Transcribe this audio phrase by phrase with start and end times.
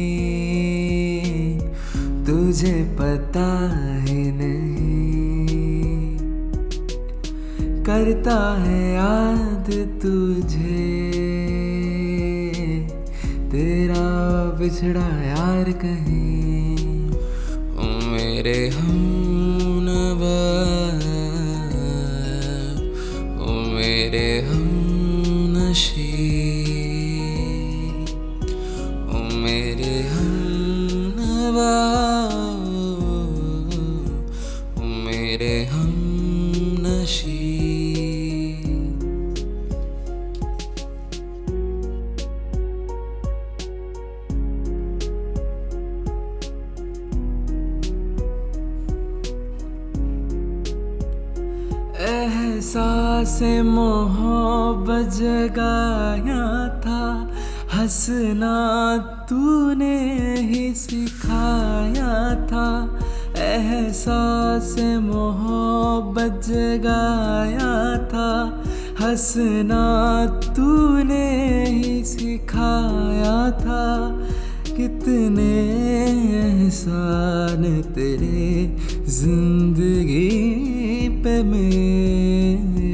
[2.26, 3.48] تجھے پتا
[4.04, 6.18] ہے نہیں
[7.86, 9.70] کرتا ہے یاد
[10.02, 10.82] تجھے
[13.52, 14.08] تیرا
[14.60, 17.10] بچھڑا یار کہیں
[18.12, 19.29] میرے ہم
[35.30, 35.90] میرے ہم
[36.84, 37.36] نشی
[52.06, 56.48] احساس محبت جگایا
[56.82, 57.04] تھا
[57.76, 58.56] ہنسنا
[59.30, 59.96] تو نے
[60.50, 62.68] ہی سکھایا تھا۔
[63.56, 68.62] احساس محبت جگایا تھا۔
[69.02, 70.26] ہنسنا
[70.56, 74.20] تو نے ہی سکھایا تھا۔
[74.66, 75.54] کتنے
[76.42, 78.76] احسان تیرے
[79.06, 80.30] زندگی
[81.24, 82.90] پہ میرے۔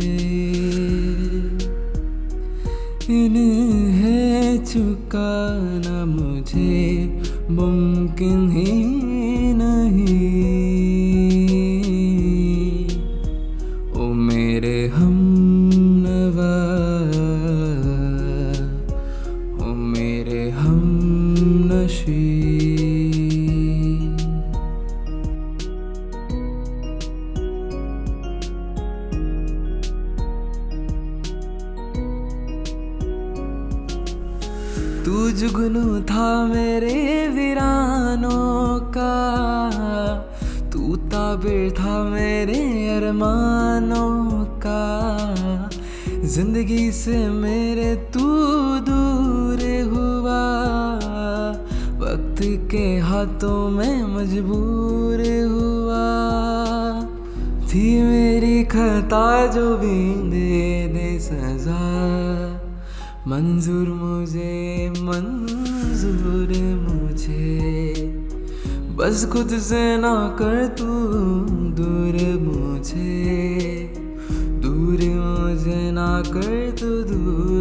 [3.07, 7.07] انہیں چکانا مجھے
[7.49, 9.34] ممکن ہی
[35.05, 39.39] تو جگنو تھا میرے ویرانوں کا۔
[40.71, 45.17] تو تعبیر تھا میرے ارمانوں کا۔
[46.23, 50.99] زندگی سے میرے تو دور ہوا۔
[51.99, 56.05] وقت کے ہاتھوں میں مجبور ہوا۔
[57.67, 62.34] تھی میری خطا جو بھی دے دے سزا۔
[63.27, 67.93] منظور مجھے منظور مجھے
[68.95, 70.85] بس خود سے نہ کر تو
[71.77, 73.87] دور مجھے
[74.63, 77.54] دور مجھے نہ کر تو دور